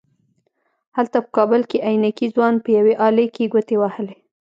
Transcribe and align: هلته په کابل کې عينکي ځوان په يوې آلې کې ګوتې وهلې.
هلته 0.97 1.17
په 1.23 1.29
کابل 1.37 1.61
کې 1.69 1.77
عينکي 1.87 2.27
ځوان 2.35 2.53
په 2.63 2.69
يوې 2.77 2.93
آلې 3.07 3.25
کې 3.35 3.51
ګوتې 3.53 3.75
وهلې. 3.79 4.17